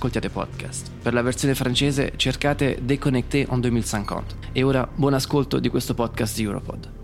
ascoltiate 0.00 0.30
podcast. 0.30 0.90
Per 1.02 1.12
la 1.12 1.20
versione 1.20 1.54
francese 1.54 2.14
cercate 2.16 2.78
Déconnecté 2.82 3.46
en 3.50 3.60
2050. 3.60 4.34
E 4.52 4.62
ora 4.62 4.88
buon 4.94 5.12
ascolto 5.12 5.58
di 5.58 5.68
questo 5.68 5.92
podcast 5.92 6.38
Europod. 6.38 6.99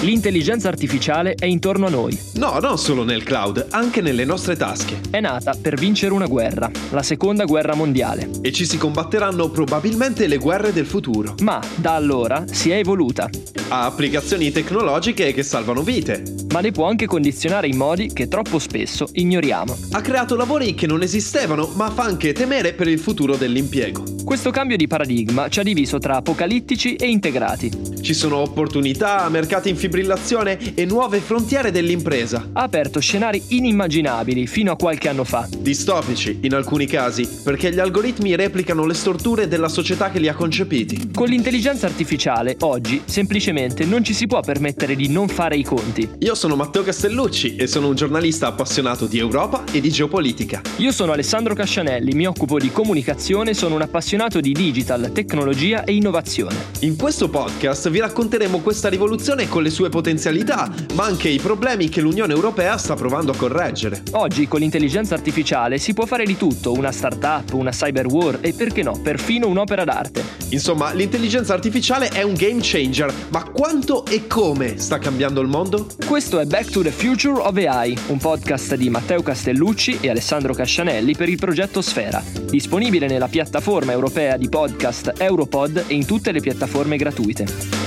L'intelligenza 0.00 0.68
artificiale 0.68 1.34
è 1.34 1.46
intorno 1.46 1.86
a 1.86 1.90
noi. 1.90 2.16
No, 2.34 2.58
non 2.58 2.76
solo 2.76 3.02
nel 3.02 3.22
cloud, 3.22 3.68
anche 3.70 4.02
nelle 4.02 4.26
nostre 4.26 4.54
tasche. 4.54 5.00
È 5.10 5.20
nata 5.20 5.56
per 5.58 5.76
vincere 5.76 6.12
una 6.12 6.26
guerra, 6.26 6.70
la 6.90 7.02
seconda 7.02 7.44
guerra 7.44 7.74
mondiale. 7.74 8.28
E 8.42 8.52
ci 8.52 8.66
si 8.66 8.76
combatteranno 8.76 9.48
probabilmente 9.48 10.26
le 10.26 10.36
guerre 10.36 10.74
del 10.74 10.86
futuro. 10.86 11.34
Ma 11.40 11.62
da 11.76 11.94
allora 11.94 12.44
si 12.46 12.70
è 12.70 12.76
evoluta. 12.76 13.30
Ha 13.68 13.86
applicazioni 13.86 14.52
tecnologiche 14.52 15.32
che 15.32 15.42
salvano 15.42 15.82
vite. 15.82 16.45
Ma 16.52 16.60
le 16.60 16.70
può 16.70 16.86
anche 16.88 17.06
condizionare 17.06 17.66
in 17.66 17.76
modi 17.76 18.12
che 18.12 18.28
troppo 18.28 18.58
spesso 18.58 19.08
ignoriamo. 19.12 19.76
Ha 19.92 20.00
creato 20.00 20.36
lavori 20.36 20.74
che 20.74 20.86
non 20.86 21.02
esistevano, 21.02 21.70
ma 21.74 21.90
fa 21.90 22.04
anche 22.04 22.32
temere 22.32 22.72
per 22.72 22.88
il 22.88 22.98
futuro 22.98 23.36
dell'impiego. 23.36 24.02
Questo 24.24 24.50
cambio 24.50 24.76
di 24.76 24.86
paradigma 24.86 25.48
ci 25.48 25.60
ha 25.60 25.62
diviso 25.62 25.98
tra 25.98 26.16
apocalittici 26.16 26.96
e 26.96 27.06
integrati. 27.06 27.70
Ci 28.00 28.14
sono 28.14 28.38
opportunità, 28.38 29.28
mercati 29.28 29.68
in 29.68 29.76
fibrillazione 29.76 30.74
e 30.74 30.84
nuove 30.84 31.20
frontiere 31.20 31.70
dell'impresa. 31.70 32.48
Ha 32.52 32.62
aperto 32.62 33.00
scenari 33.00 33.42
inimmaginabili 33.48 34.46
fino 34.46 34.72
a 34.72 34.76
qualche 34.76 35.08
anno 35.08 35.24
fa. 35.24 35.48
Distopici, 35.58 36.38
in 36.42 36.54
alcuni 36.54 36.86
casi, 36.86 37.28
perché 37.42 37.72
gli 37.72 37.78
algoritmi 37.78 38.34
replicano 38.34 38.84
le 38.86 38.94
storture 38.94 39.48
della 39.48 39.68
società 39.68 40.10
che 40.10 40.18
li 40.18 40.28
ha 40.28 40.34
concepiti. 40.34 41.10
Con 41.12 41.28
l'intelligenza 41.28 41.86
artificiale, 41.86 42.56
oggi, 42.60 43.02
semplicemente 43.04 43.84
non 43.84 44.02
ci 44.02 44.14
si 44.14 44.26
può 44.26 44.40
permettere 44.40 44.96
di 44.96 45.08
non 45.08 45.28
fare 45.28 45.56
i 45.56 45.64
conti. 45.64 46.08
Io 46.20 46.34
sono 46.34 46.45
Matteo 46.54 46.84
Castellucci 46.84 47.56
e 47.56 47.66
sono 47.66 47.88
un 47.88 47.94
giornalista 47.96 48.46
appassionato 48.46 49.06
di 49.06 49.18
Europa 49.18 49.64
e 49.72 49.80
di 49.80 49.90
geopolitica. 49.90 50.60
Io 50.76 50.92
sono 50.92 51.12
Alessandro 51.12 51.54
Cascianelli, 51.54 52.12
mi 52.12 52.26
occupo 52.26 52.58
di 52.58 52.70
comunicazione 52.70 53.54
sono 53.54 53.74
un 53.74 53.82
appassionato 53.82 54.38
di 54.38 54.52
digital, 54.52 55.10
tecnologia 55.12 55.82
e 55.84 55.94
innovazione. 55.94 56.54
In 56.80 56.96
questo 56.96 57.28
podcast 57.28 57.88
vi 57.90 57.98
racconteremo 57.98 58.60
questa 58.60 58.88
rivoluzione 58.88 59.48
con 59.48 59.62
le 59.62 59.70
sue 59.70 59.88
potenzialità, 59.88 60.70
ma 60.94 61.04
anche 61.04 61.28
i 61.28 61.38
problemi 61.38 61.88
che 61.88 62.00
l'Unione 62.00 62.34
Europea 62.34 62.76
sta 62.76 62.94
provando 62.94 63.32
a 63.32 63.36
correggere. 63.36 64.02
Oggi 64.12 64.46
con 64.46 64.60
l'intelligenza 64.60 65.14
artificiale 65.14 65.78
si 65.78 65.94
può 65.94 66.04
fare 66.04 66.24
di 66.24 66.36
tutto, 66.36 66.72
una 66.72 66.92
startup, 66.92 67.52
una 67.54 67.70
cyber 67.70 68.06
war 68.06 68.38
e 68.42 68.52
perché 68.52 68.82
no, 68.82 69.00
perfino 69.02 69.48
un'opera 69.48 69.84
d'arte. 69.84 70.22
Insomma, 70.50 70.92
l'intelligenza 70.92 71.54
artificiale 71.54 72.08
è 72.08 72.22
un 72.22 72.34
game 72.34 72.58
changer, 72.60 73.12
ma 73.30 73.42
quanto 73.44 74.04
e 74.04 74.26
come 74.26 74.78
sta 74.78 74.98
cambiando 74.98 75.40
il 75.40 75.48
mondo? 75.48 75.86
Questo 76.26 76.42
è 76.42 76.50
Back 76.50 76.72
to 76.72 76.82
the 76.82 76.90
Future 76.90 77.40
of 77.40 77.56
AI, 77.56 77.96
un 78.08 78.18
podcast 78.18 78.74
di 78.74 78.90
Matteo 78.90 79.22
Castellucci 79.22 79.98
e 80.00 80.10
Alessandro 80.10 80.54
Cascianelli 80.54 81.14
per 81.14 81.28
il 81.28 81.38
progetto 81.38 81.80
Sfera, 81.80 82.20
disponibile 82.50 83.06
nella 83.06 83.28
piattaforma 83.28 83.92
europea 83.92 84.36
di 84.36 84.48
podcast 84.48 85.12
Europod 85.18 85.84
e 85.86 85.94
in 85.94 86.04
tutte 86.04 86.32
le 86.32 86.40
piattaforme 86.40 86.96
gratuite. 86.96 87.85